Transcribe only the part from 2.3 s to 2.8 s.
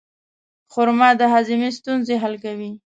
کوي.